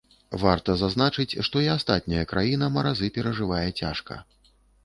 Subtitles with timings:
[0.43, 4.23] Варта зазначыць, што і астатняя краіна маразы перажывае цяжка.